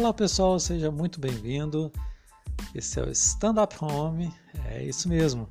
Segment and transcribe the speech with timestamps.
[0.00, 1.92] Olá pessoal, seja muito bem-vindo.
[2.74, 4.32] Esse é o Stand Up Home,
[4.64, 5.46] é isso mesmo.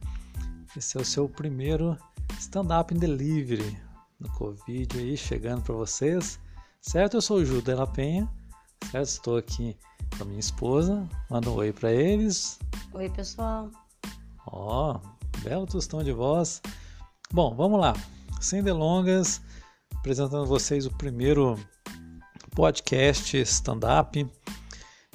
[0.76, 1.96] Esse é o seu primeiro
[2.40, 3.80] Stand Up in Delivery
[4.20, 6.40] no Covid aí chegando para vocês,
[6.82, 7.18] certo?
[7.18, 8.28] Eu sou o Ju Della Penha,
[8.90, 9.06] certo?
[9.06, 9.78] Estou aqui
[10.18, 12.58] com a minha esposa, manda um oi para eles.
[12.94, 13.70] Oi pessoal.
[14.48, 16.60] Ó, oh, belo tostão de voz.
[17.32, 17.94] Bom, vamos lá,
[18.42, 19.44] sem delongas,
[19.96, 21.56] apresentando vocês o primeiro
[22.56, 24.28] podcast stand-up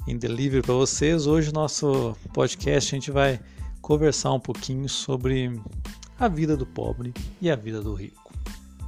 [0.07, 1.25] em delivery para vocês.
[1.25, 3.39] Hoje, nosso podcast, a gente vai
[3.81, 5.59] conversar um pouquinho sobre
[6.19, 8.33] a vida do pobre e a vida do rico,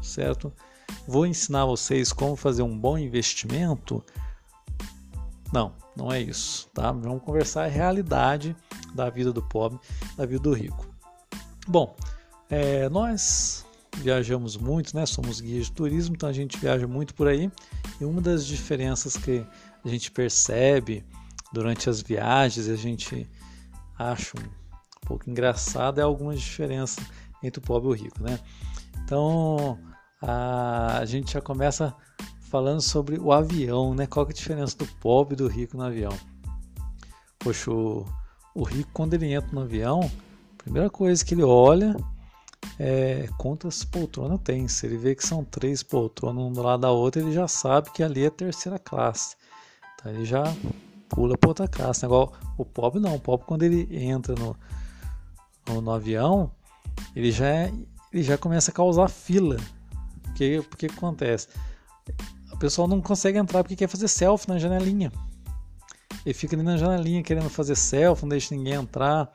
[0.02, 0.54] certo?
[1.08, 4.04] Vou ensinar vocês como fazer um bom investimento.
[5.52, 6.92] Não, não é isso, tá?
[6.92, 8.56] Vamos conversar a realidade
[8.94, 9.80] da vida do pobre,
[10.16, 10.88] da vida do rico.
[11.68, 11.96] Bom,
[12.50, 13.66] é, nós
[13.98, 15.06] viajamos muito, né?
[15.06, 17.52] Somos guias de turismo, então a gente viaja muito por aí.
[18.00, 19.46] E uma das diferenças que
[19.83, 21.06] a gente percebe
[21.52, 23.30] durante as viagens, a gente
[23.97, 27.03] acha um pouco engraçado, é algumas diferenças
[27.42, 28.39] entre o pobre e o rico, né?
[29.03, 29.80] Então
[30.22, 31.95] a, a gente já começa
[32.39, 34.08] falando sobre o avião, né?
[34.08, 36.17] Qual é a diferença do pobre e do rico no avião?
[37.39, 38.06] Poxa, o,
[38.53, 40.02] o rico quando ele entra no avião,
[40.53, 41.95] a primeira coisa que ele olha
[42.80, 44.67] é, quantas poltronas tem.
[44.67, 47.91] Se ele vê que são três poltronas um do lado da outra, ele já sabe
[47.91, 49.36] que ali é terceira classe.
[50.00, 50.44] Então ele já
[51.09, 52.06] pula para outra classe.
[52.06, 54.56] Igual o pobre não, o pobre quando ele entra no,
[55.67, 56.52] no, no avião,
[57.16, 57.73] ele já, é,
[58.14, 59.58] ele já começa a causar fila.
[60.23, 61.48] Porque, porque que acontece?
[62.52, 65.12] O pessoal não consegue entrar porque quer fazer selfie na janelinha.
[66.25, 69.34] Ele fica ali na janelinha querendo fazer selfie, não deixa ninguém entrar.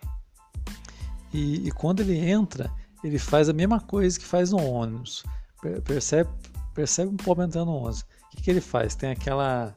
[1.32, 2.70] E, e quando ele entra,
[3.02, 5.24] ele faz a mesma coisa que faz no ônibus.
[5.84, 6.30] Percebe,
[6.74, 8.00] percebe um pobre entrando no ônibus.
[8.00, 8.94] O que, que ele faz?
[8.94, 9.74] Tem aquela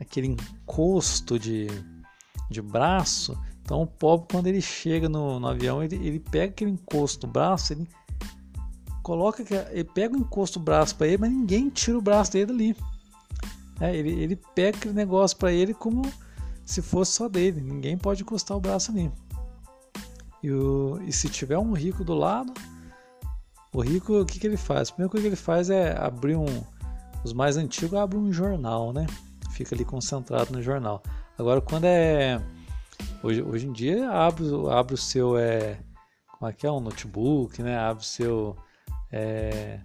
[0.00, 1.68] aquele encosto de,
[2.50, 3.38] de braço.
[3.62, 7.32] Então o pobre, quando ele chega no, no avião, ele, ele pega aquele encosto do
[7.32, 7.88] braço, ele
[9.02, 12.46] coloca, ele pega o encosto do braço para ele, mas ninguém tira o braço dele
[12.46, 12.76] dali.
[13.80, 16.02] É, ele, ele pega aquele negócio para ele como
[16.64, 17.60] se fosse só dele.
[17.60, 19.10] Ninguém pode encostar o braço ali.
[20.42, 22.52] E, o, e se tiver um rico do lado,
[23.72, 24.88] o rico, o que, que ele faz?
[24.88, 26.64] A primeira coisa que ele faz é abrir um.
[27.22, 29.06] Os mais antigos abrem um jornal, né?
[29.60, 31.02] Fica ali concentrado no jornal.
[31.38, 32.42] Agora, quando é.
[33.22, 35.36] Hoje, hoje em dia, abre, abre o seu.
[35.36, 35.78] É,
[36.38, 36.72] como é que é?
[36.72, 37.76] Um notebook, né?
[37.76, 38.56] Abre o seu.
[39.12, 39.78] É,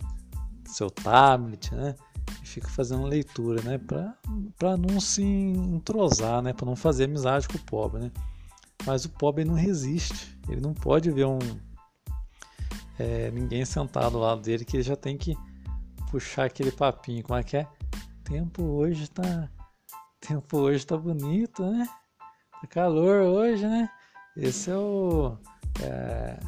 [0.66, 1.94] seu tablet, né?
[2.42, 3.78] E fica fazendo leitura, né?
[4.58, 6.54] Para não se entrosar, né?
[6.54, 8.12] Para não fazer amizade com o pobre, né?
[8.86, 10.40] Mas o pobre não resiste.
[10.48, 11.40] Ele não pode ver um
[12.98, 15.36] é, ninguém sentado ao lado dele que ele já tem que
[16.10, 17.24] puxar aquele papinho.
[17.24, 17.68] Como é que é?
[18.24, 19.50] Tempo hoje tá.
[20.28, 21.88] Tempo hoje tá bonito, né?
[22.62, 23.90] Tá calor hoje, né?
[24.36, 25.38] Esse é o,
[25.82, 26.40] é,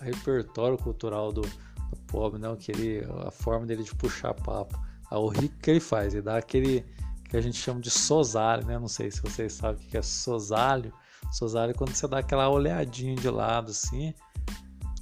[0.00, 2.54] o repertório cultural do, do pobre, né?
[2.56, 4.78] Que ele, a forma dele de puxar papo.
[5.10, 6.84] O rico que ele faz, ele dá aquele
[7.28, 8.78] que a gente chama de sosalho, né?
[8.78, 10.92] Não sei se vocês sabem o que é sosalho
[11.32, 14.12] Sosário, quando você dá aquela olhadinha de lado assim,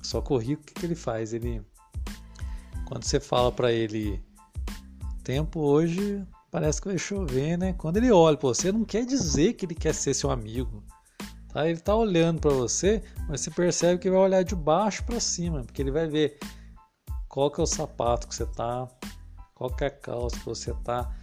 [0.00, 1.32] só que o rico, o que, que ele faz?
[1.32, 1.60] Ele,
[2.86, 4.22] quando você fala para ele,
[5.24, 7.72] tempo hoje parece que vai chover, né?
[7.74, 10.82] Quando ele olha para você, não quer dizer que ele quer ser seu amigo.
[11.52, 11.68] Tá?
[11.68, 15.62] Ele tá olhando para você, mas você percebe que vai olhar de baixo para cima,
[15.62, 16.38] porque ele vai ver
[17.28, 18.88] qual que é o sapato que você tá,
[19.54, 21.14] qual que é a calça que você tá.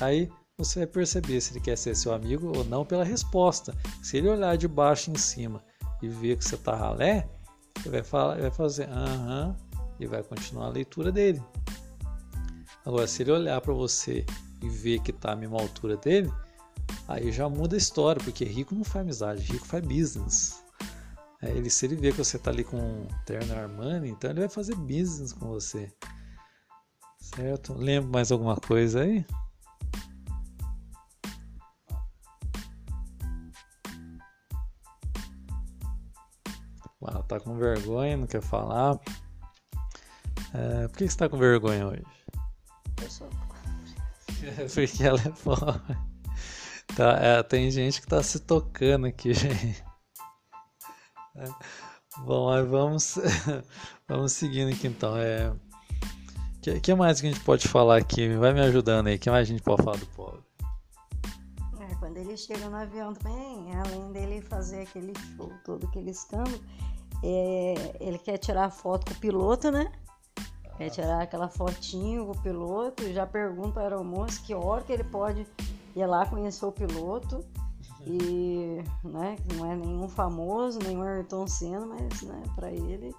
[0.00, 3.74] Aí você vai perceber se ele quer ser seu amigo ou não pela resposta.
[4.02, 5.62] Se ele olhar de baixo em cima
[6.02, 7.28] e ver que você está ralé,
[7.80, 9.56] ele vai, falar, ele vai fazer aham
[9.98, 11.42] e vai continuar a leitura dele.
[12.84, 14.24] Agora, se ele olhar para você
[14.62, 16.32] e ver que está a mesma altura dele,
[17.08, 20.62] aí já muda a história, porque rico não faz amizade, rico faz business.
[21.42, 24.40] É, ele, se ele vê que você está ali com um terno Armani, então ele
[24.40, 25.90] vai fazer business com você.
[27.18, 27.74] Certo?
[27.74, 29.24] Lembra mais alguma coisa aí?
[37.02, 38.98] Ah, tá com vergonha, não quer falar.
[40.52, 42.04] É, por que você tá com vergonha hoje?
[43.02, 43.29] Eu sou
[44.74, 45.96] Porque ela é pobre.
[46.96, 49.84] Tá, é, tem gente que tá se tocando aqui, gente.
[51.36, 51.44] É.
[52.24, 53.18] Bom, aí vamos,
[54.08, 55.16] vamos seguindo aqui então.
[55.16, 55.52] É,
[56.60, 58.28] que, que mais que a gente pode falar aqui?
[58.34, 59.18] Vai me ajudando aí.
[59.18, 60.40] que mais a gente pode falar do pobre?
[61.80, 66.26] É, quando ele chega no avião também, além dele fazer aquele show todo que eles
[67.22, 69.90] é, ele quer tirar foto com o piloto, né?
[70.80, 74.90] Quer tirar aquela fotinho com o piloto já pergunta para a aeromoça que hora que
[74.90, 75.46] ele pode
[75.94, 77.44] ia lá conhecer o piloto
[78.06, 83.14] e, né, não é nenhum famoso, nenhum Ayrton Senna, mas, né, para ele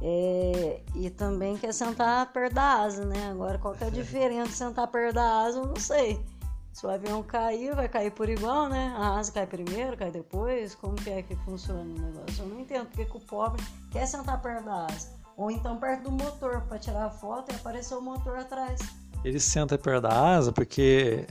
[0.00, 3.30] é, e também quer sentar perto da asa, né?
[3.32, 6.24] Agora, qual que é a diferença de sentar perto da asa, eu não sei.
[6.72, 8.94] Se o avião cair, vai cair por igual, né?
[8.96, 10.76] A asa cai primeiro, cai depois.
[10.76, 12.44] Como que é que funciona o negócio?
[12.44, 13.60] Eu não entendo porque que o pobre
[13.90, 15.21] quer sentar perto da asa.
[15.36, 18.80] Ou então perto do motor, para tirar a foto e aparecer o motor atrás.
[19.24, 21.26] Ele senta perto da asa porque,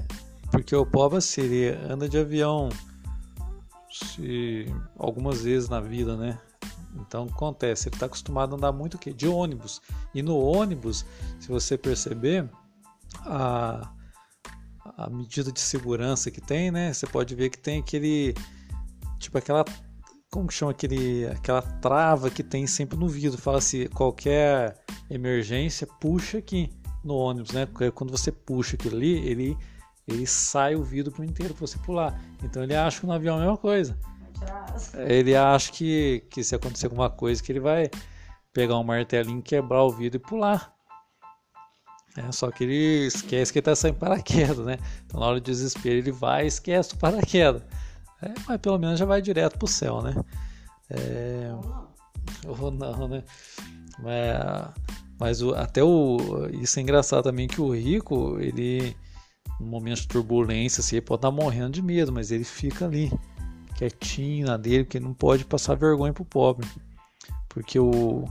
[0.49, 2.69] porque o assim, ele anda de avião
[3.91, 4.65] se,
[4.97, 6.39] algumas vezes na vida, né?
[6.95, 9.81] Então acontece, ele está acostumado a andar muito que de ônibus.
[10.13, 11.05] E no ônibus,
[11.39, 12.49] se você perceber,
[13.25, 13.91] a,
[14.97, 16.93] a medida de segurança que tem, né?
[16.93, 18.33] Você pode ver que tem aquele
[19.19, 19.63] tipo aquela
[20.31, 23.39] como que chama aquele aquela trava que tem sempre no vidro.
[23.39, 26.71] Fala se qualquer emergência puxa aqui
[27.03, 27.67] no ônibus, né?
[27.93, 29.57] Quando você puxa aquilo ali, ele
[30.07, 32.19] ele sai o vidro por inteiro para você pular.
[32.41, 33.97] Então ele acha que no avião é a mesma coisa.
[34.95, 37.89] Ele acha que, que se acontecer alguma coisa, que ele vai
[38.51, 40.73] pegar um martelinho, quebrar o vidro e pular.
[42.17, 44.77] É, só que ele esquece que ele tá sem paraquedas, né?
[45.05, 47.63] Então na hora do desespero ele vai e esquece o paraquedas.
[48.21, 50.13] É, mas pelo menos já vai direto pro céu, né?
[50.89, 51.51] É...
[52.47, 53.23] Ou não, né?
[53.99, 54.73] Mas,
[55.19, 56.47] mas o, até o.
[56.51, 58.95] Isso é engraçado também que o rico, ele.
[59.59, 63.11] No momento de turbulência, assim, ele pode estar morrendo de medo, mas ele fica ali
[63.75, 66.67] quietinho na dele, porque não pode passar vergonha pro pobre.
[67.47, 68.25] Porque o,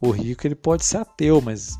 [0.00, 1.78] o rico ele pode ser ateu, mas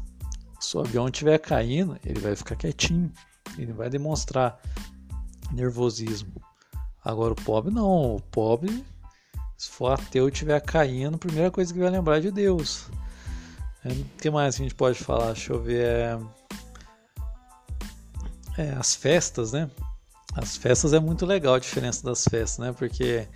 [0.60, 3.10] se o avião estiver caindo, ele vai ficar quietinho,
[3.58, 4.60] ele vai demonstrar
[5.52, 6.32] nervosismo.
[7.04, 8.84] Agora o pobre não, o pobre,
[9.56, 12.86] se for ateu e estiver caindo, a primeira coisa que vai lembrar é de Deus.
[13.84, 15.32] É, o que mais que a gente pode falar?
[15.32, 15.84] Deixa eu ver.
[15.84, 16.18] É,
[18.58, 19.70] é, as festas, né?
[20.34, 22.72] As festas é muito legal a diferença das festas, né?
[22.72, 23.28] Porque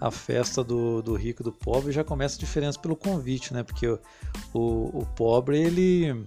[0.00, 3.62] a festa do, do rico e do pobre já começa a diferença pelo convite, né?
[3.62, 3.98] Porque o,
[4.52, 6.26] o, o pobre ele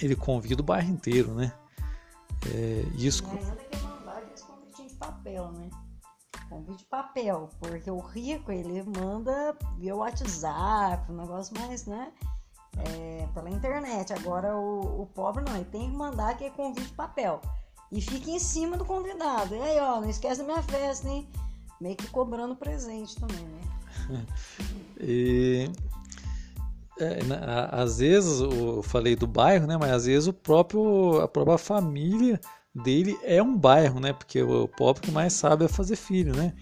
[0.00, 1.52] ele convida o bairro inteiro, né?
[2.46, 3.24] É, isso.
[3.24, 5.68] E ainda que mandar aqueles convitinhos de papel, né?
[6.48, 12.12] Convite de papel, porque o rico ele manda via WhatsApp, um negócio mais, né?
[12.78, 14.12] É, pela internet.
[14.12, 17.40] Agora o, o pobre não, ele tem que mandar aquele convite de papel
[17.90, 19.54] e fica em cima do convidado.
[19.54, 21.28] E aí, ó, não esquece da minha festa, hein?
[21.80, 24.26] Meio que cobrando presente também, né?
[25.00, 25.70] e
[27.00, 27.18] é,
[27.70, 29.76] às vezes eu falei do bairro, né?
[29.76, 32.40] Mas às vezes o próprio a própria família
[32.74, 34.12] dele é um bairro, né?
[34.12, 36.54] Porque o pobre que mais sabe é fazer filho, né?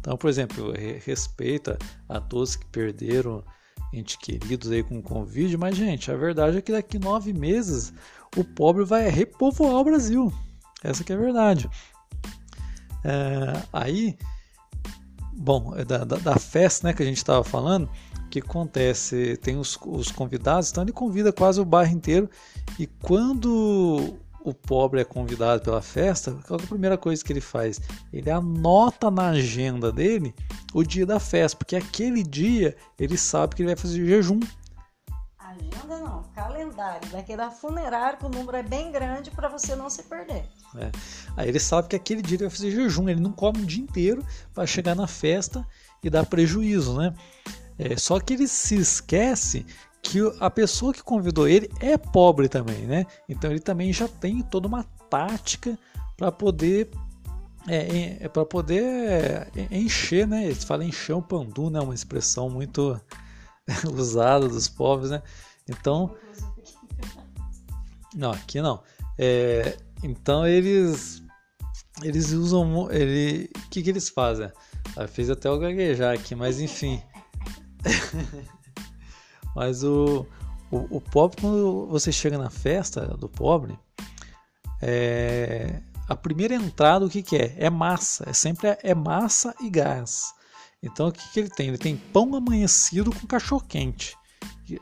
[0.00, 0.72] Então, por exemplo,
[1.04, 1.78] respeita
[2.08, 3.42] a todos que perderam
[3.92, 7.92] entes queridos aí com o convite, mas gente, a verdade é que daqui nove meses
[8.36, 10.32] o pobre vai repovoar o Brasil.
[10.82, 11.70] Essa que é a verdade.
[13.04, 14.18] É, aí,
[15.32, 17.88] bom, é da, da, da, festa né, que a gente estava falando,
[18.30, 22.28] que acontece, tem os, os convidados, então ele convida quase o bairro inteiro,
[22.78, 27.40] e quando o pobre é convidado pela festa, qual é a primeira coisa que ele
[27.40, 27.80] faz?
[28.12, 30.34] Ele anota na agenda dele
[30.74, 34.38] o dia da festa, porque aquele dia ele sabe que ele vai fazer jejum.
[35.38, 37.08] Agenda não, calendário.
[37.10, 40.44] Daqui da funerária, que o número é bem grande para você não se perder.
[40.76, 40.90] É.
[41.36, 43.82] Aí ele sabe que aquele dia ele vai fazer jejum, ele não come o dia
[43.82, 45.66] inteiro para chegar na festa
[46.02, 47.14] e dar prejuízo, né?
[47.78, 49.64] É, só que ele se esquece
[50.04, 53.06] que a pessoa que convidou ele é pobre também, né?
[53.28, 55.76] Então ele também já tem toda uma tática
[56.16, 56.90] para poder
[57.66, 60.44] é, é para poder é, encher, né?
[60.44, 61.80] Eles falam encher o pandu, né?
[61.80, 63.00] Uma expressão muito
[63.92, 65.22] usada dos pobres, né?
[65.68, 66.14] Então,
[68.14, 68.82] não, aqui não.
[69.18, 71.22] É, então eles
[72.02, 74.50] eles usam ele, o que que eles fazem?
[74.96, 77.02] Eu fiz até o gaguejar aqui, mas enfim.
[79.54, 80.26] mas o,
[80.70, 83.78] o, o, pobre quando você chega na festa do pobre,
[84.82, 87.54] é, a primeira entrada o que que é?
[87.58, 90.34] É massa, é sempre é massa e gás.
[90.82, 91.68] Então o que, que ele tem?
[91.68, 94.16] Ele tem pão amanhecido com cachorro quente.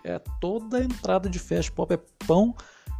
[0.04, 2.54] É toda a entrada de festa pop é pão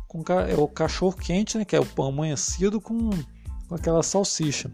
[0.08, 1.64] com é o cachorro quente, né?
[1.64, 3.10] Que é o pão amanhecido com,
[3.68, 4.70] com aquela salsicha.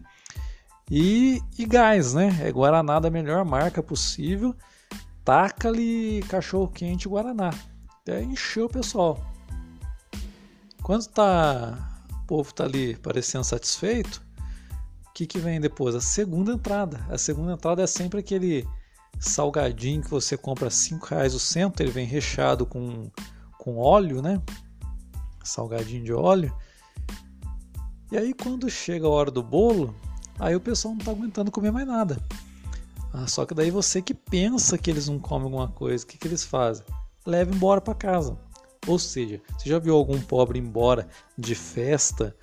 [0.91, 2.37] E, e gás, né?
[2.41, 4.55] É Guaraná da melhor marca possível.
[5.29, 7.51] Taca-lhe cachorro quente Guaraná.
[8.01, 9.23] Até encheu o pessoal.
[10.81, 14.25] Quando tá, o povo tá ali parecendo satisfeito,
[15.07, 15.93] o que, que vem depois?
[15.93, 17.05] A segunda entrada.
[17.11, 18.67] A segunda entrada é sempre aquele
[19.19, 23.11] salgadinho que você compra 5 reais o centro, ele vem recheado com,
[23.59, 24.41] com óleo, né?
[25.43, 26.51] Salgadinho de óleo.
[28.11, 29.93] E aí quando chega a hora do bolo,
[30.39, 32.17] aí o pessoal não está aguentando comer mais nada.
[33.13, 36.17] Ah, só que daí você que pensa que eles não comem alguma coisa, o que,
[36.17, 36.85] que eles fazem?
[37.25, 38.37] Leva embora para casa.
[38.87, 42.35] Ou seja, você já viu algum pobre embora de festa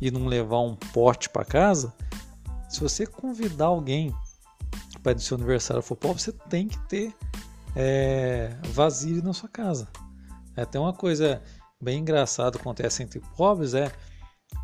[0.00, 1.94] e não levar um pote para casa?
[2.68, 4.14] Se você convidar alguém
[5.02, 7.14] para seu aniversário for pobre, você tem que ter
[7.74, 8.56] é,
[9.22, 9.88] na sua casa.
[10.56, 11.42] É até uma coisa
[11.80, 13.92] bem engraçada acontece entre pobres é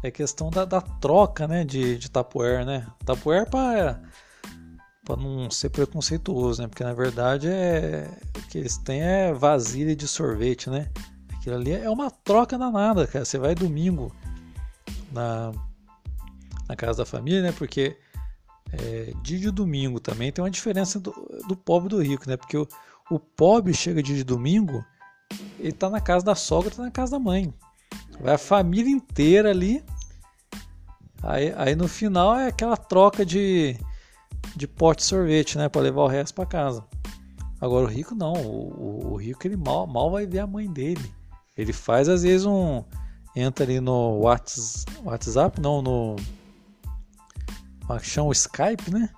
[0.03, 2.87] é questão da, da troca né, de, de tapuer, né?
[3.05, 4.03] Tapuer para
[5.05, 6.69] para não ser preconceituoso, né?
[6.69, 10.89] Porque na verdade é o que eles têm é vasilha de sorvete, né?
[11.35, 13.25] Aquilo ali é uma troca danada, cara.
[13.25, 14.15] Você vai domingo
[15.11, 15.53] na,
[16.69, 17.53] na casa da família, né?
[17.53, 17.97] Porque
[18.73, 21.13] é, dia de domingo também tem uma diferença do,
[21.49, 22.37] do pobre e do rico, né?
[22.37, 22.67] Porque o,
[23.11, 24.85] o pobre chega dia de domingo,
[25.59, 27.53] ele tá na casa da sogra, tá na casa da mãe.
[28.21, 29.85] Vai a família inteira ali.
[31.25, 33.77] Aí, aí no final é aquela troca de,
[34.57, 35.69] de pote de sorvete, né?
[35.69, 36.85] para levar o resto para casa.
[37.61, 38.33] Agora o rico não.
[38.35, 41.15] O, o, rico ele mal, mal vai ver a mãe dele.
[41.57, 42.85] Ele faz às vezes um.
[43.35, 46.17] Entra ali no WhatsApp, não, no.
[47.87, 48.29] Como é chama?
[48.29, 49.09] O Skype, né?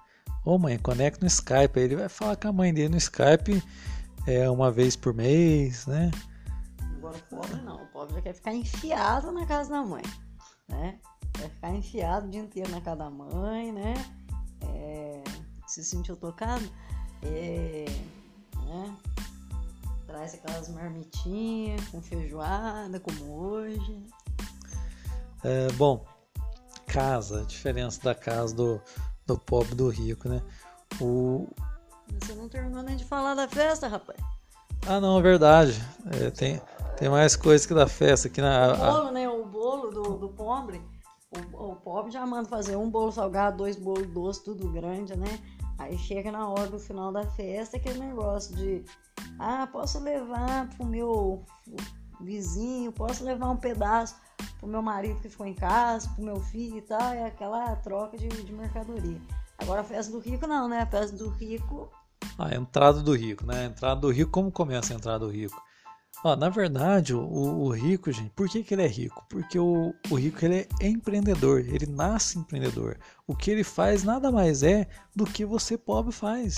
[0.45, 1.79] Ô mãe, conecta no Skype.
[1.79, 3.63] Aí ele vai falar com a mãe dele no Skype
[4.27, 6.11] é, uma vez por mês, né?
[6.97, 10.03] Agora o pobre não, o pobre quer ficar enfiado na casa da mãe,
[10.69, 10.99] né?
[11.33, 13.95] Quer ficar enfiado o dia inteiro na casa da mãe, né?
[14.69, 15.23] É,
[15.67, 16.69] se sentiu tocado,
[17.23, 17.85] é,
[18.57, 18.97] né?
[20.07, 24.03] Traz aquelas marmitinhas com feijoada, como hoje.
[25.43, 26.05] É, bom,
[26.87, 28.81] casa, a diferença da casa do,
[29.27, 30.43] do pobre do rico, né?
[31.01, 31.49] O...
[32.21, 34.19] Você não terminou nem de falar da festa, rapaz.
[34.87, 35.83] Ah, não, é verdade.
[36.13, 36.61] É, tem,
[36.97, 38.73] tem mais coisa que da festa aqui na.
[38.73, 39.29] O bolo, né?
[39.29, 40.81] O bolo do, do pobre.
[41.53, 45.41] O, o pobre já manda fazer um bolo salgado, dois bolos doces, tudo grande, né?
[45.79, 48.85] Aí chega na hora do final da festa aquele negócio de
[49.39, 51.45] ah, posso levar pro meu
[52.21, 54.17] vizinho, posso levar um pedaço
[54.59, 58.17] pro meu marido que ficou em casa, pro meu filho e tal, é aquela troca
[58.17, 59.21] de, de mercadoria.
[59.59, 60.81] Agora a festa do rico não, né?
[60.81, 61.91] A festa do rico.
[62.39, 63.63] A entrada do rico, né?
[63.63, 65.61] A entrada do rico, como começa a entrada do rico?
[66.25, 69.23] Ó, na verdade, o, o, rico, gente, por que, que ele é rico?
[69.29, 72.97] Porque o, o rico ele é empreendedor, ele nasce empreendedor.
[73.27, 76.57] O que ele faz nada mais é do que você pobre faz.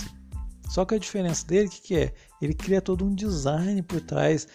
[0.71, 2.15] Só que a diferença dele, o que, que é?
[2.41, 4.47] Ele cria todo um design por trás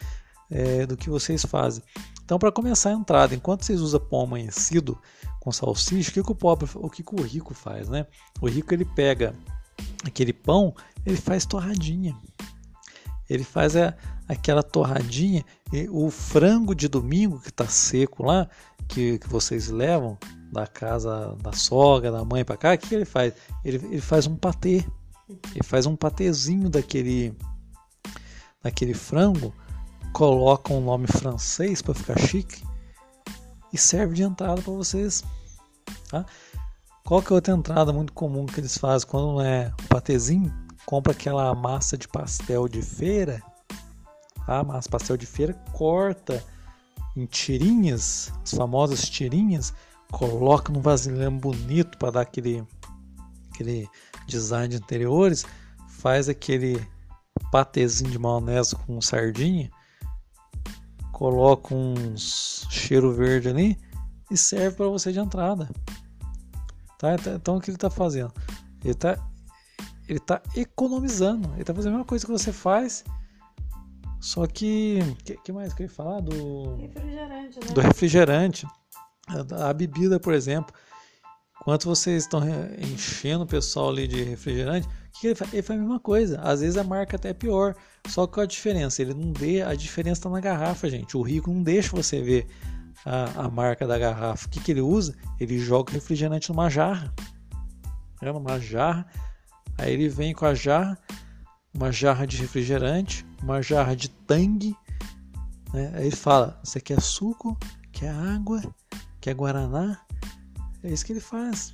[0.50, 1.84] é, do que vocês fazem.
[2.24, 4.98] Então, para começar a entrada, enquanto vocês usam pão amanhecido
[5.42, 8.08] com salsicha, o que, que o pobre, o que, que o rico faz, né?
[8.40, 9.36] O rico ele pega
[10.06, 10.74] aquele pão,
[11.06, 12.16] ele faz torradinha.
[13.30, 13.94] Ele faz a,
[14.28, 15.44] aquela torradinha,
[15.90, 18.48] o frango de domingo que está seco lá,
[18.88, 20.18] que, que vocês levam
[20.52, 23.34] da casa da sogra, da mãe para cá, o que ele faz?
[23.64, 24.86] Ele, ele faz um patê.
[25.56, 27.34] Ele faz um patezinho daquele,
[28.62, 29.54] daquele frango,
[30.12, 32.62] coloca um nome francês para ficar chique
[33.72, 35.24] e serve de entrada para vocês.
[36.10, 36.26] Tá?
[37.06, 40.54] Qual que é outra entrada muito comum que eles fazem quando não é o patezinho?
[40.86, 43.42] Compra aquela massa de pastel de feira
[44.60, 46.44] a massa pastel de feira, corta
[47.16, 49.74] em tirinhas, as famosas tirinhas,
[50.12, 52.64] coloca num vasilhame bonito para dar aquele,
[53.54, 53.90] aquele
[54.28, 55.46] design de interiores,
[55.88, 56.86] faz aquele
[57.52, 59.70] patezinho de maionese com sardinha,
[61.12, 63.78] coloca uns cheiro verde ali
[64.30, 65.70] e serve para você de entrada.
[66.98, 67.16] Tá?
[67.36, 68.34] Então o que ele está fazendo?
[68.84, 69.18] Ele está
[70.08, 73.04] ele tá economizando, ele está fazendo a mesma coisa que você faz
[74.22, 75.00] só que.
[75.26, 76.22] que, que mais que eu ia falar?
[76.22, 77.74] Do refrigerante, né?
[77.74, 78.68] Do refrigerante.
[79.60, 80.74] A bebida, por exemplo.
[81.60, 82.42] Enquanto vocês estão
[82.80, 85.54] enchendo o pessoal ali de refrigerante, o que ele faz?
[85.54, 86.40] Ele faz a mesma coisa.
[86.42, 87.76] Às vezes a marca até é pior.
[88.08, 89.02] Só que qual a diferença?
[89.02, 89.64] Ele não dê.
[89.64, 91.18] A diferença está na garrafa, gente.
[91.18, 92.48] O rico não deixa você ver
[93.06, 94.48] a, a marca da garrafa.
[94.48, 95.16] O que, que ele usa?
[95.40, 97.14] Ele joga o refrigerante numa jarra.
[98.22, 99.06] É numa jarra.
[99.78, 100.98] Aí ele vem com a jarra,
[101.74, 104.76] uma jarra de refrigerante, uma jarra de tangue.
[105.74, 105.92] Né?
[105.96, 107.58] Aí ele fala: Você quer suco?
[107.92, 108.62] Quer água?
[109.20, 110.00] Quer guaraná?
[110.84, 111.74] É isso que ele faz.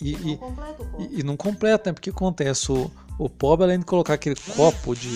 [0.00, 1.94] E, e, não, e, e não completa, né?
[1.94, 5.08] Porque acontece, o, o pobre, além de colocar aquele copo de.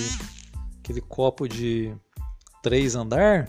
[0.81, 1.95] aquele copo de
[2.63, 3.49] três andar,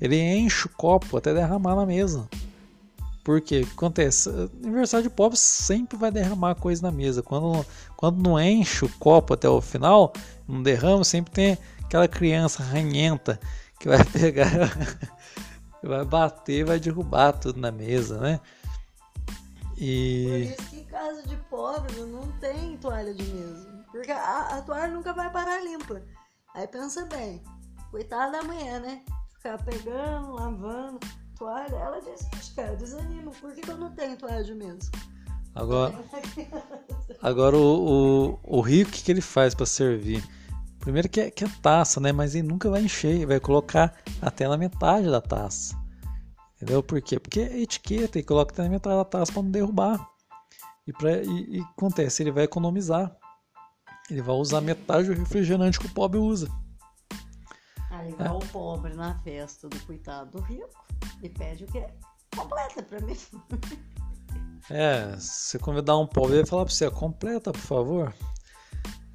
[0.00, 2.28] ele enche o copo até derramar na mesa.
[3.26, 4.30] Porque o que acontece?
[4.62, 7.24] Aniversário de pobre sempre vai derramar coisa na mesa.
[7.24, 10.12] Quando, quando não enche o copo até o final,
[10.48, 13.38] não derrama, sempre tem aquela criança ranhenta
[13.78, 14.70] que vai pegar
[15.86, 18.40] vai bater, vai derrubar tudo na mesa, né?
[19.76, 20.26] E...
[20.28, 23.84] Por isso que em casa de pobre não tem toalha de mesa.
[23.90, 26.02] Porque a, a toalha nunca vai parar limpa.
[26.54, 27.42] Aí pensa bem,
[27.90, 29.02] coitada da mulher, né?
[29.34, 30.98] Ficar pegando, lavando
[31.38, 31.76] toalha.
[31.76, 33.30] Ela desiste, cara, desanima.
[33.32, 34.90] Por que, que eu não tenho toalha de mesa?
[35.54, 35.94] Agora,
[37.22, 40.22] agora o, o, o rico, o que, que ele faz para servir?
[40.86, 42.12] Primeiro que é, que é taça, né?
[42.12, 45.76] Mas ele nunca vai encher, ele vai colocar até na metade da taça.
[46.54, 46.80] Entendeu?
[46.80, 47.18] Por quê?
[47.18, 50.08] Porque é etiqueta e coloca até na metade da taça para não derrubar.
[50.86, 53.12] E, pra, e, e acontece, ele vai economizar.
[54.08, 56.48] Ele vai usar metade do refrigerante que o pobre usa.
[57.90, 58.30] Aí vai é.
[58.30, 60.68] o pobre na festa do coitado do rico
[61.20, 61.84] e pede o quê?
[62.32, 63.16] Completa pra mim.
[64.70, 68.14] É, se convidar um pobre, ele vai falar pra você, completa, por favor.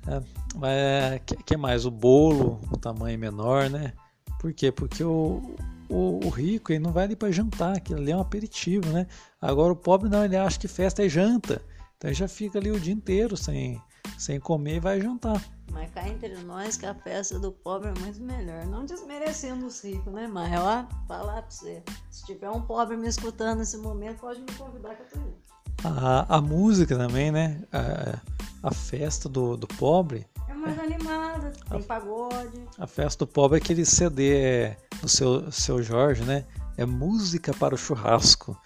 [0.08, 0.22] É,
[0.56, 1.86] mas que, que mais?
[1.86, 3.94] O bolo, o tamanho menor, né?
[4.40, 4.72] Por quê?
[4.72, 5.56] Porque o,
[5.88, 9.06] o, o, rico ele não vai ali para jantar, aquilo ali é um aperitivo, né?
[9.40, 11.62] Agora o pobre não, ele acha que festa é janta.
[11.98, 13.80] Então ele já fica ali o dia inteiro sem,
[14.18, 15.40] sem comer e vai jantar.
[15.72, 18.66] Mas cá entre nós que a festa do pobre é muito melhor.
[18.66, 20.28] Não desmerecendo os ricos, né?
[20.28, 21.84] Mas ó, falar pra você.
[22.10, 25.51] Se tiver um pobre me escutando nesse momento, pode me convidar que eu tô indo.
[25.84, 27.62] A, a música também, né?
[27.72, 28.20] A,
[28.64, 30.28] a festa do, do pobre.
[30.48, 32.62] É mais é, animada, tem a, pagode.
[32.78, 36.46] A festa do pobre é aquele CD do seu, seu Jorge, né?
[36.78, 38.58] É música para o churrasco.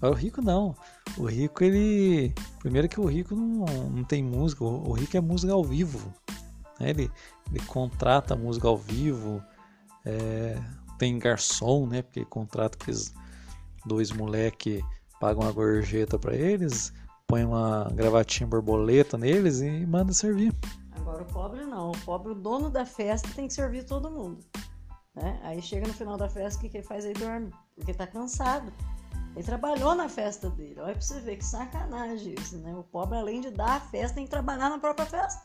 [0.00, 0.74] Mas o rico não.
[1.16, 2.34] O rico, ele.
[2.58, 6.12] Primeiro que o rico não, não tem música, o, o rico é música ao vivo.
[6.80, 6.90] Né?
[6.90, 7.10] Ele,
[7.50, 9.42] ele contrata música ao vivo,
[10.04, 10.58] é,
[10.98, 12.02] tem garçom, né?
[12.02, 13.14] Porque contrata aqueles
[13.86, 14.82] dois moleque
[15.20, 16.92] pagam uma gorjeta para eles,
[17.26, 20.54] põe uma gravatinha borboleta neles e manda servir.
[20.92, 24.38] Agora o pobre não, o pobre, o dono da festa tem que servir todo mundo.
[25.14, 25.40] Né?
[25.42, 27.04] Aí chega no final da festa, o que, que ele faz?
[27.04, 28.72] Ele dorme, porque tá cansado.
[29.34, 30.80] Ele trabalhou na festa dele.
[30.80, 32.74] Olha pra você ver que sacanagem isso, né?
[32.74, 35.42] O pobre, além de dar a festa, tem que trabalhar na própria festa.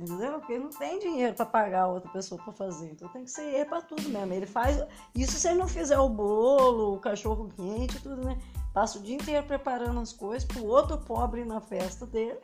[0.00, 0.32] Entendeu?
[0.32, 2.90] Porque ele não tem dinheiro para pagar outra pessoa para fazer.
[2.90, 4.32] Então tem que ser ele para tudo mesmo.
[4.32, 4.82] Ele faz.
[5.14, 8.38] Isso se ele não fizer o bolo, o cachorro quente, tudo, né?
[8.72, 12.38] Passa o dia inteiro preparando as coisas pro outro pobre na festa dele.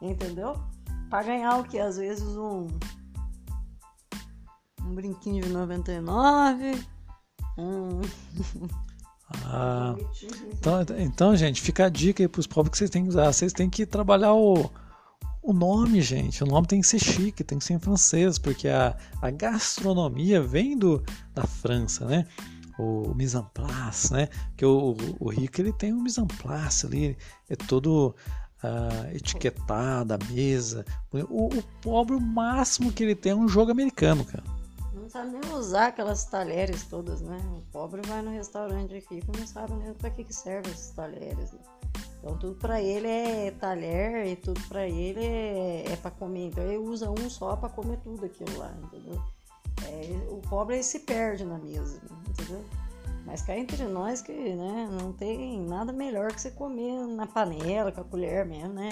[0.00, 0.56] Entendeu?
[1.10, 1.78] Para ganhar o que?
[1.78, 2.68] Às vezes um.
[4.84, 6.84] Um brinquinho de 99.
[7.58, 8.00] Um.
[9.44, 9.94] Ah,
[10.52, 13.32] então, então, gente, fica a dica aí pros pobres que vocês têm que usar.
[13.32, 14.70] Vocês têm que trabalhar o
[15.42, 18.68] o nome, gente, o nome tem que ser chique, tem que ser em francês, porque
[18.68, 21.02] a, a gastronomia vem do,
[21.34, 22.28] da França, né?
[22.78, 24.28] O mise en place, né?
[24.56, 27.16] Que o, o, rico ele tem um mise en place ali,
[27.48, 28.14] é todo
[28.62, 30.84] uh, etiquetado, a mesa.
[31.12, 34.44] O, o pobre, o máximo que ele tem é um jogo americano, cara.
[34.94, 37.38] Não sabe nem usar aquelas talheres todas, né?
[37.56, 40.90] O pobre vai no restaurante aqui e não sabe nem para que, que serve esses
[40.90, 41.52] talheres.
[41.52, 41.58] Né?
[42.18, 46.46] Então tudo para ele é talher e tudo para ele é, é para comer.
[46.46, 49.20] Então ele usa um só para comer tudo aquilo lá, entendeu?
[49.92, 52.64] É, o pobre se perde na mesa, entendeu?
[53.26, 57.92] Mas cá entre nós que né, não tem nada melhor que você comer na panela,
[57.92, 58.90] com a colher mesmo, né?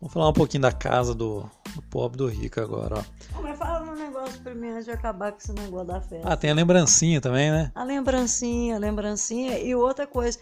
[0.00, 3.40] Vamos falar um pouquinho da casa do, do pobre do rico agora, ó.
[3.42, 6.28] mas fala um negócio primeiro de acabar com esse negócio da festa.
[6.28, 7.72] Ah, tem a lembrancinha também, né?
[7.74, 9.58] A lembrancinha, a lembrancinha.
[9.58, 10.38] E outra coisa,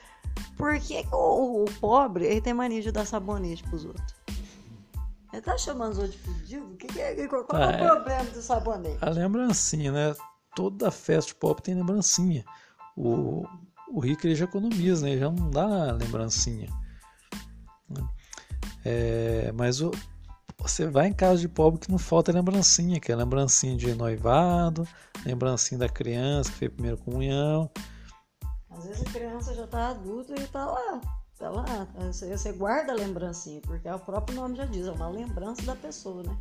[0.57, 4.15] por que, que o, o, pobre ele tem mania de dar sabonete pros outros?
[5.35, 6.77] Ele tá chamando os outros de fudido?
[6.77, 8.99] Que que é, qual ah, é o problema do sabonete?
[9.01, 10.15] A lembrancinha, né?
[10.55, 12.45] Toda festa de pobre tem lembrancinha.
[12.97, 13.45] O,
[13.91, 15.13] o rico ele já economiza, né?
[15.13, 16.69] Ele já não dá lembrancinha.
[18.85, 19.91] É, mas o,
[20.59, 24.87] você vai em casa de pobre que não falta lembrancinha, que é lembrancinha de noivado,
[25.27, 27.69] lembrancinha da criança que fez primeiro comunhão,
[28.77, 31.24] às vezes a criança já está adulta e está lá.
[31.49, 31.87] Lá.
[32.11, 35.75] Você, guarda a lembrancinha, porque é o próprio nome já diz, é uma lembrança da
[35.75, 36.37] pessoa, né?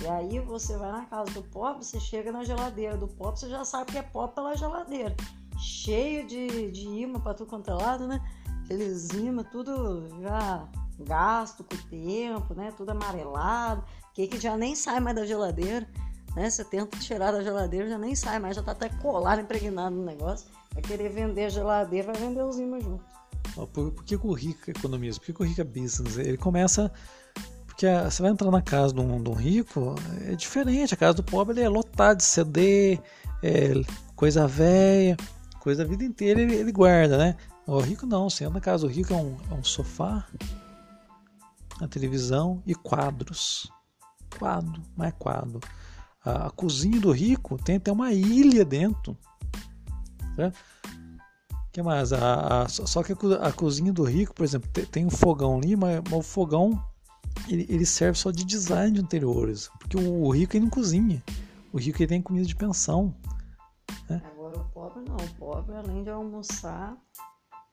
[0.00, 3.48] E aí você vai na casa do pobre, você chega na geladeira do pobre, você
[3.48, 5.14] já sabe que é pobre pela geladeira.
[5.58, 8.20] Cheio de, de imã para tudo quanto é lado, né?
[8.64, 10.66] Aqueles imã, tudo já
[10.98, 12.72] gasto com o tempo, né?
[12.76, 13.84] Tudo amarelado,
[14.14, 15.86] que, que já nem sai mais da geladeira,
[16.34, 16.48] né?
[16.48, 20.04] Você tenta tirar da geladeira, já nem sai mais, já tá até colado, impregnado no
[20.04, 20.48] negócio.
[20.72, 23.11] Vai querer vender geladeira, vai vender os imãs junto.
[23.72, 25.18] Por, por que, o rico economiza?
[25.18, 26.16] Por que, o rico é business?
[26.16, 26.90] Ele começa.
[27.66, 29.94] Porque você vai entrar na casa de um, de um, rico,
[30.26, 30.94] é diferente.
[30.94, 32.98] A casa do pobre é lotada de CD,
[33.42, 33.72] é
[34.14, 35.16] coisa velha,
[35.58, 37.36] coisa a vida inteira ele, ele, guarda, né?
[37.66, 40.26] O rico não, você entra na casa do rico é um, é um sofá,
[41.80, 43.70] a televisão e quadros.
[44.38, 45.60] Quadro, mais quadro.
[46.24, 49.16] A, a cozinha do rico tem até uma ilha dentro.
[50.36, 50.52] Né?
[51.72, 52.12] Que mais?
[52.12, 55.74] A, a, só que a, cozinha do rico, por exemplo, tem, tem um fogão ali,
[55.74, 56.82] mas, mas o fogão
[57.48, 59.70] ele, ele, serve só de design de interiores.
[59.78, 61.22] Porque o, o rico ele não cozinha.
[61.72, 63.14] O rico ele tem comida de pensão.
[64.08, 64.20] Né?
[64.32, 65.16] Agora o pobre não.
[65.16, 66.96] O pobre, além de almoçar,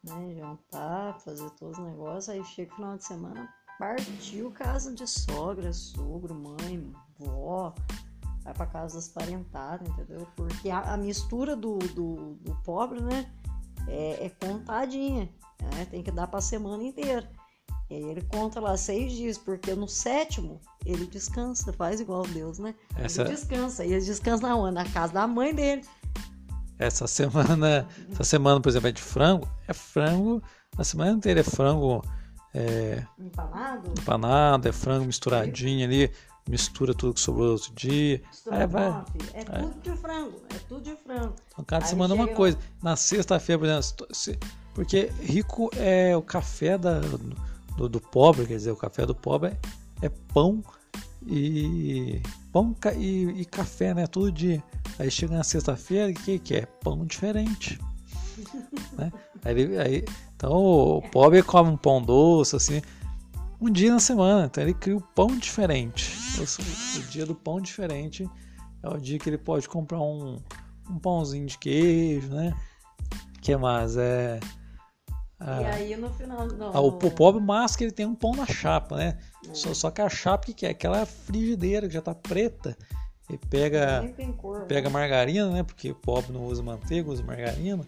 [0.03, 5.05] né, jantar, fazer todos os negócios, aí chega o final de semana, partiu casa de
[5.05, 7.73] sogra, sogro, mãe, vó,
[8.43, 10.25] vai pra casa das parentadas, entendeu?
[10.35, 13.29] Porque a, a mistura do, do, do, pobre, né,
[13.89, 15.29] é, é contadinha,
[15.61, 15.85] né?
[15.89, 17.29] tem que dar pra semana inteira.
[17.89, 22.59] E aí ele conta lá seis dias, porque no sétimo ele descansa, faz igual Deus,
[22.59, 22.75] né?
[22.95, 23.23] Essa...
[23.23, 23.83] Ele descansa.
[23.83, 24.75] E ele descansa na onde?
[24.75, 25.81] Na casa da mãe dele.
[26.77, 30.41] Essa semana, essa semana, por exemplo, é de frango, é frango,
[30.77, 32.01] a semana inteira é frango
[32.53, 33.93] é, empanado?
[33.99, 36.11] empanado, é frango misturadinho ali,
[36.49, 38.21] mistura tudo que sobrou outro dia.
[38.49, 41.35] Aí vai, é tudo de frango, é tudo de frango.
[41.47, 42.57] Então, cada Aí semana uma coisa.
[42.81, 44.07] Na sexta-feira, por exemplo,
[44.73, 46.99] porque rico é o café da,
[47.77, 49.51] do, do, pobre, quer dizer, o café do pobre
[50.01, 50.63] é, é pão
[51.27, 52.19] e
[52.51, 54.07] pão e, e, café, né?
[54.07, 54.63] Todo dia.
[54.97, 56.65] Aí chega na sexta-feira, o que, que é?
[56.65, 57.79] Pão diferente.
[58.97, 59.11] né?
[59.45, 62.81] aí, aí, então o pobre come um pão doce, assim,
[63.59, 64.45] um dia na semana.
[64.45, 66.11] Então ele cria o pão diferente.
[66.37, 68.29] O, o, dia do pão diferente
[68.83, 70.41] é o dia que ele pode comprar um,
[70.89, 72.55] um pãozinho de queijo, né?
[73.41, 73.97] que mais?
[73.97, 74.39] É.
[75.39, 76.47] Ah, e aí no final.
[76.47, 79.17] Não, ah, o, o pobre mas que ele tem um pão na chapa, né?
[79.53, 82.77] Só, só que a chapa que, que é aquela frigideira que já tá preta.
[83.29, 84.03] E pega,
[84.37, 84.93] cor, pega né?
[84.93, 85.63] margarina, né?
[85.63, 87.85] Porque o pobre não usa manteiga, usa margarina.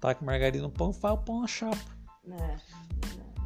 [0.00, 1.78] Taca margarina no pão e faz o pão na chapa.
[2.30, 2.56] É,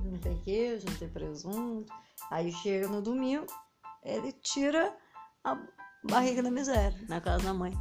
[0.09, 1.93] não tem queijo, não tem presunto.
[2.31, 3.47] Aí chega no domingo,
[4.03, 4.95] ele tira
[5.45, 5.59] a
[6.05, 7.73] barriga da miséria na casa da mãe.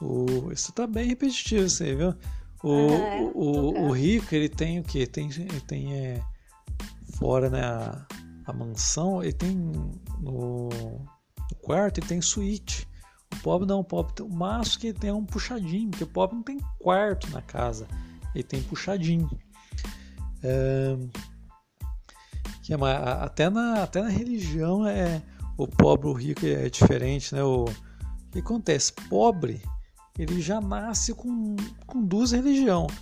[0.00, 2.14] O, isso tá bem repetitivo, você viu?
[2.62, 5.06] O, é, o, o, rico, ele tem o quê?
[5.06, 6.22] Tem, ele tem é,
[7.14, 8.06] fora né, a,
[8.46, 10.68] a mansão, ele tem no, no
[11.62, 12.88] quarto, ele tem suíte.
[13.34, 16.04] O pobre não, o pobre tem o máximo que ele tem é um puxadinho, porque
[16.04, 17.86] o pobre não tem quarto na casa,
[18.34, 19.28] ele tem puxadinho.
[20.42, 20.96] É,
[22.66, 25.22] que é, até, na, até na religião é
[25.56, 27.42] o pobre, o rico é diferente, né?
[27.42, 28.92] O, o que acontece?
[29.08, 29.62] Pobre
[30.18, 32.92] ele já nasce com, com duas religiões.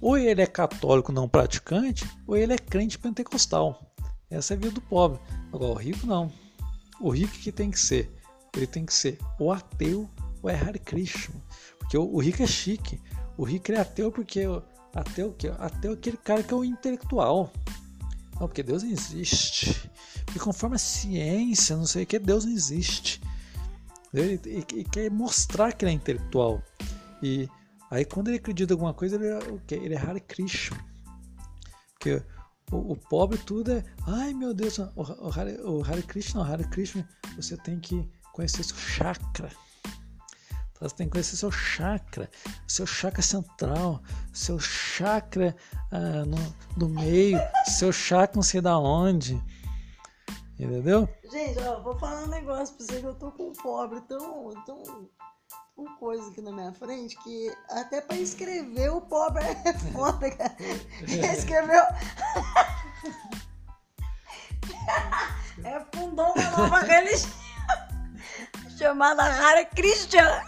[0.00, 3.82] Ou ele é católico não praticante, ou ele é crente pentecostal.
[4.30, 5.18] Essa é a vida do pobre.
[5.52, 6.30] Agora, o rico não.
[7.00, 8.14] O rico que tem que ser?
[8.54, 10.08] Ele tem que ser ou ateu
[10.42, 11.34] ou é Hare Krishna.
[11.78, 13.00] Porque o, o rico é chique.
[13.36, 14.44] O rico é ateu porque
[14.94, 17.52] ateu, que ateu é aquele cara que é o intelectual.
[18.38, 19.90] Não, porque Deus existe.
[20.34, 23.20] E conforme a ciência, não sei o que, Deus não existe.
[24.12, 26.62] Ele, ele, ele, quer mostrar que ele é intelectual.
[27.22, 27.48] E
[27.90, 29.74] aí quando ele acredita em alguma coisa, ele é o quê?
[29.74, 30.78] Ele é Hare Krishna.
[31.92, 32.22] Porque
[32.70, 36.44] o, o, pobre tudo é, ai meu Deus, o, o, Hare, o Hare Krishna, o
[36.44, 39.50] Hare Krishna, você tem que conhecer seu chakra.
[40.80, 42.30] Você tem que conhecer seu chakra,
[42.66, 44.00] seu chakra central,
[44.32, 45.56] seu chakra
[45.90, 46.38] ah, no,
[46.76, 49.42] no meio, seu chakra não sei da onde.
[50.58, 51.08] Entendeu?
[51.30, 54.82] Gente, ó, vou falar um negócio pra você que eu tô com pobre tão, tão,
[55.76, 60.56] tão coisa aqui na minha frente que até pra escrever o pobre é foda, cara.
[61.32, 61.82] Escreveu.
[65.64, 67.30] é, fundou uma nova religião
[68.76, 70.44] chamada Hare Krishna.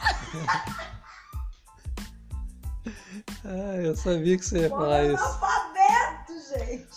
[3.45, 5.23] Ah, eu sabia que você ia falar isso.
[5.23, 6.89] Alfabeto, gente.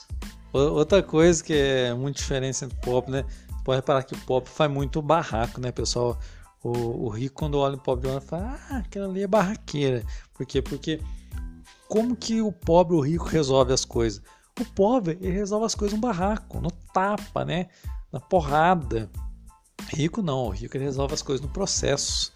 [0.52, 3.26] Outra coisa que é muito diferente entre pop, né?
[3.64, 6.20] Pode reparar que o pop faz muito barraco, né, pessoal?
[6.64, 10.04] O, o rico, quando olha o pobre, olha fala, ah, aquela ali é barraqueira.
[10.34, 10.62] Por quê?
[10.62, 11.02] Porque
[11.88, 14.22] como que o pobre, o rico resolve as coisas?
[14.60, 17.68] O pobre, ele resolve as coisas no barraco, no tapa, né?
[18.12, 19.10] Na porrada.
[19.90, 22.32] Rico não, o rico ele resolve as coisas no processo.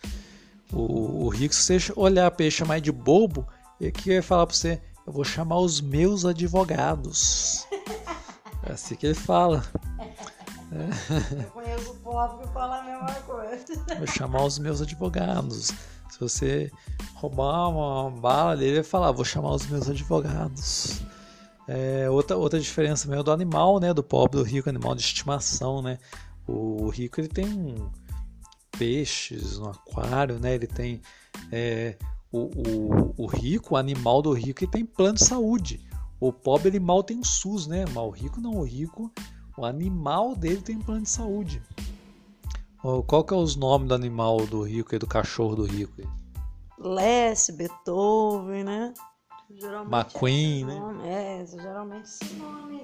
[0.71, 3.47] O, o rico, se você olhar para ele chamar de bobo,
[3.79, 7.65] ele que vai falar para você, eu vou chamar os meus advogados.
[8.63, 9.63] É assim que ele fala.
[10.69, 13.65] Eu conheço o povo que fala a mesma coisa.
[13.97, 15.71] Vou chamar os meus advogados.
[16.09, 16.71] Se você
[17.15, 21.01] roubar uma bala dele, ele vai falar: Vou chamar os meus advogados.
[21.67, 23.93] É, outra, outra diferença mesmo do animal, né?
[23.93, 25.99] Do pobre, do rico, animal de estimação, né?
[26.45, 27.75] O rico ele tem
[28.77, 30.55] peixes no aquário, né?
[30.55, 31.01] Ele tem
[31.51, 31.95] é,
[32.31, 35.81] o, o, o rico, o animal do rico, ele tem plano de saúde.
[36.19, 37.85] O pobre ele mal tem o SUS, né?
[37.93, 39.11] Mal o rico não, o rico,
[39.57, 41.61] o animal dele tem plano de saúde.
[43.05, 46.01] Qual que é os nomes do animal do rico e do cachorro do rico?
[46.79, 48.93] Lesse, Beethoven, né?
[49.49, 50.79] Geralmente McQueen, esse né?
[50.79, 52.75] nome, É, geralmente esse nome.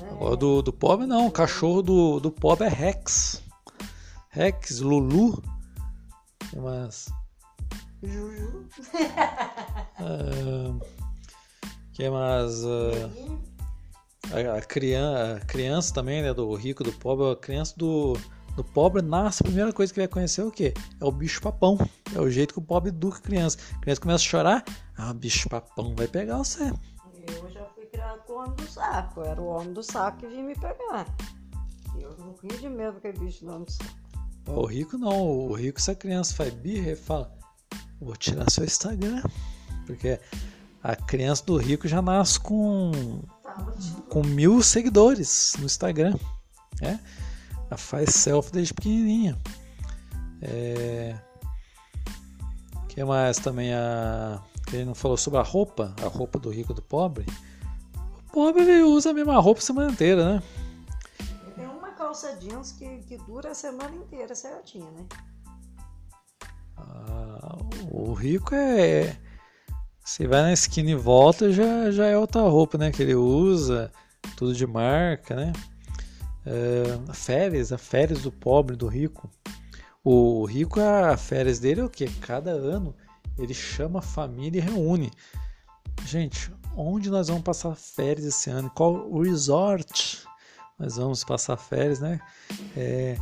[0.00, 0.08] né?
[0.10, 3.42] Agora do, do pobre não, o cachorro do, do pobre é Rex.
[4.34, 5.40] Rex, Lulu.
[6.50, 7.08] Que mais?
[8.02, 8.66] Juju.
[9.96, 10.76] Ah,
[11.92, 12.64] que mais?
[12.64, 13.10] Ah,
[14.32, 16.34] a, a criança, a criança também, né?
[16.34, 17.30] Do rico, do pobre.
[17.30, 18.14] A criança do,
[18.56, 20.74] do pobre nasce, a primeira coisa que vai conhecer é o quê?
[21.00, 21.78] É o bicho papão.
[22.12, 23.56] É o jeito que o pobre educa a criança.
[23.76, 24.64] A criança começa a chorar.
[24.98, 26.72] Ah, bicho papão vai pegar você.
[27.28, 29.22] Eu já fui criado com o homem do saco.
[29.22, 31.06] Era o homem do saco que vinha me pegar.
[31.96, 34.03] Eu morria de medo daquele bicho do homem do saco.
[34.46, 35.22] O rico não.
[35.22, 37.32] O rico, se a criança faz birra, ele fala:
[38.00, 39.22] Vou tirar seu Instagram.
[39.86, 40.18] Porque
[40.82, 42.92] a criança do rico já nasce com,
[44.10, 46.16] com mil seguidores no Instagram.
[46.80, 47.00] né?
[47.70, 49.38] Ela faz selfie desde pequenininha.
[50.42, 51.16] É...
[52.88, 53.72] Que mais também?
[53.72, 54.42] A...
[54.72, 57.24] Ele não falou sobre a roupa, a roupa do rico e do pobre.
[58.28, 60.42] O pobre ele usa a mesma roupa a semana inteira, né?
[62.14, 65.04] Calça jeans que, que dura a semana inteira certinha, né?
[66.76, 67.56] Ah,
[67.90, 69.18] o rico é.
[69.98, 72.92] Você vai na esquina e volta, já, já é outra roupa, né?
[72.92, 73.90] Que ele usa,
[74.36, 75.52] tudo de marca, né?
[76.46, 79.28] É, férias, a férias do pobre, do rico.
[80.04, 82.08] O rico, a férias dele é o quê?
[82.20, 82.94] Cada ano
[83.36, 85.10] ele chama a família e reúne.
[86.06, 88.70] Gente, onde nós vamos passar férias esse ano?
[88.70, 90.24] Qual o resort
[90.78, 92.20] nós vamos passar férias, né?
[92.76, 93.16] É,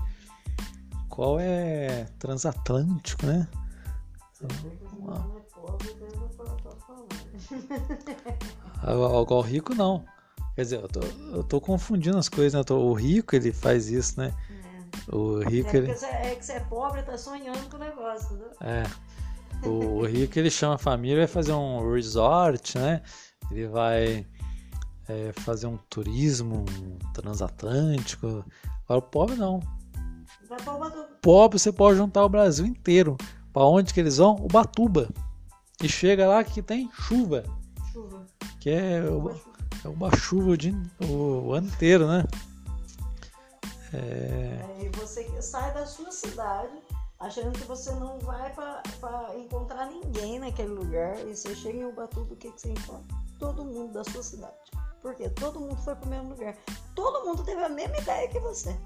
[1.08, 3.46] qual é transatlântico, né?
[8.84, 10.04] É o rico não.
[10.54, 11.00] Quer dizer, eu tô,
[11.34, 12.60] eu tô confundindo as coisas, né?
[12.60, 14.34] Eu tô- o rico ele faz isso, né?
[15.10, 15.90] O É, rico porque ele.
[15.92, 18.50] é que você é pobre, tá sonhando com o negócio, entendeu?
[18.60, 18.82] É.
[19.66, 23.02] O, o rico ele chama a família, vai fazer um resort, né?
[23.50, 24.26] Ele vai
[25.08, 26.64] é, fazer um turismo
[27.14, 28.44] transatlântico.
[28.84, 29.60] Agora o pobre não.
[31.20, 33.16] Pobre você pode juntar o Brasil inteiro.
[33.52, 34.36] Pra onde que eles vão?
[34.36, 35.08] Ubatuba.
[35.82, 37.42] E chega lá que tem chuva.
[37.92, 38.24] Chuva.
[38.60, 39.30] Que é, o-
[39.84, 42.24] é uma chuva o, dia- o- o ano inteiro, né?
[43.92, 46.72] É, Aí você sai da sua cidade
[47.20, 48.82] achando que você não vai pra
[49.38, 51.18] encontrar ninguém naquele lugar.
[51.26, 53.16] E você chega em Ubatuba, o que, que você encontra?
[53.38, 54.54] Todo mundo da sua cidade.
[55.02, 55.28] Por quê?
[55.28, 56.56] Todo mundo foi pro mesmo lugar.
[56.94, 58.76] Todo mundo teve a mesma ideia que você.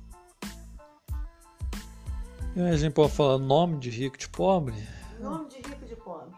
[2.54, 4.74] e a gente pode falar nome de rico de pobre.
[5.20, 6.34] Nome de rico de pobre.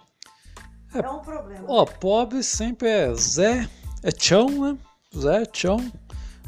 [0.95, 0.99] É.
[0.99, 1.65] É um problema.
[1.69, 3.69] Ó, pobre sempre é Zé,
[4.03, 4.79] é Chão, né?
[5.17, 5.79] Zé, Chão,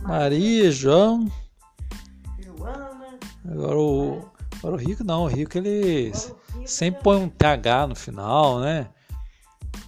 [0.03, 1.31] Maria, João.
[2.40, 3.19] Joana.
[3.49, 6.14] Agora o, agora o rico não, o rico ele o
[6.59, 8.90] rico sempre já- põe um TH no final, né?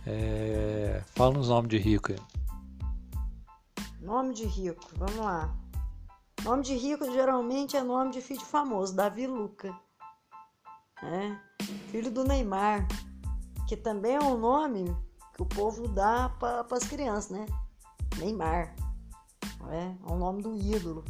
[0.07, 2.19] É, fala nos nomes de rico aí.
[4.13, 5.57] Nome de rico, vamos lá.
[6.45, 9.75] Nome de rico geralmente é nome de filho famoso, Davi Luca.
[11.03, 11.41] né?
[11.91, 12.87] Filho do Neymar,
[13.67, 14.85] que também é um nome
[15.35, 17.47] que o povo dá para as crianças, né?
[18.19, 18.77] Neymar.
[19.71, 21.07] É, é o nome do ídolo.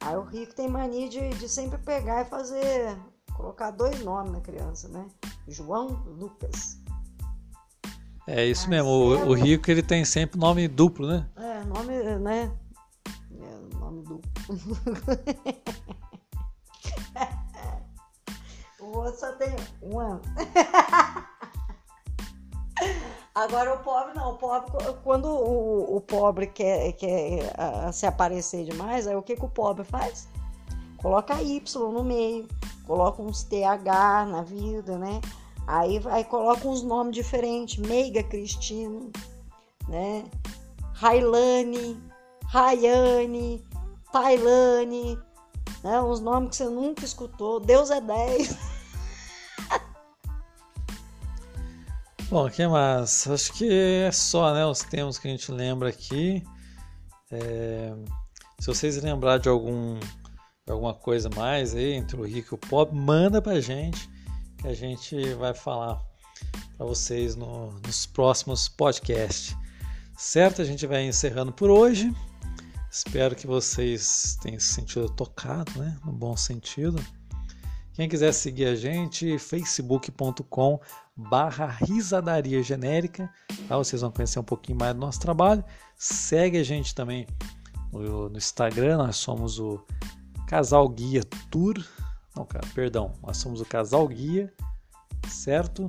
[0.00, 2.98] Aí o rico tem mania de, de sempre pegar e fazer.
[3.36, 5.06] colocar dois nomes na criança, né?
[5.46, 5.86] João
[6.18, 6.80] Lucas.
[8.26, 11.28] É isso mesmo, o, o rico ele tem sempre nome duplo, né?
[11.60, 12.50] É, nome, né?
[13.38, 14.18] É, nome do.
[18.80, 20.22] o outro só tem um ano.
[23.34, 24.70] Agora o pobre não, o pobre,
[25.04, 29.48] quando o, o pobre quer, quer ah, se aparecer demais, aí o que, que o
[29.48, 30.26] pobre faz?
[30.96, 32.48] Coloca Y no meio,
[32.86, 35.20] coloca uns TH na vida, né?
[35.66, 39.10] Aí vai, coloca uns nomes diferentes, Meiga Cristina,
[39.86, 40.24] né?
[41.00, 41.98] Railane,
[42.44, 43.64] Rayane,
[44.12, 45.18] Tailane,
[45.82, 45.98] né?
[46.02, 47.58] Uns nomes que você nunca escutou.
[47.58, 48.54] Deus é 10.
[52.28, 53.26] Bom, o que mais?
[53.26, 53.66] Acho que
[54.06, 54.66] é só, né?
[54.66, 56.44] Os termos que a gente lembra aqui.
[57.32, 57.94] É,
[58.60, 59.98] Se vocês lembrarem de algum,
[60.68, 64.06] alguma coisa mais aí entre o rico e o pobre, manda pra gente
[64.58, 65.98] que a gente vai falar
[66.76, 69.56] para vocês no- nos próximos podcasts.
[70.20, 70.60] Certo?
[70.60, 72.14] A gente vai encerrando por hoje.
[72.90, 75.98] Espero que vocês tenham se sentido tocado, né?
[76.04, 77.02] No bom sentido.
[77.94, 80.78] Quem quiser seguir a gente, facebook.com
[81.16, 83.32] barra risadaria genérica,
[83.66, 83.78] tá?
[83.78, 85.64] Vocês vão conhecer um pouquinho mais do nosso trabalho.
[85.96, 87.26] Segue a gente também
[87.90, 89.82] no, no Instagram, nós somos o
[90.46, 91.82] Casal Guia Tour.
[92.36, 94.52] Não, cara, perdão, nós somos o Casal Guia,
[95.30, 95.88] certo?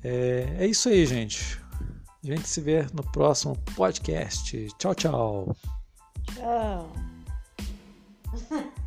[0.00, 1.61] É, é isso aí, gente.
[2.24, 4.68] A gente se vê no próximo podcast.
[4.78, 5.56] Tchau, tchau.
[6.34, 6.92] Tchau.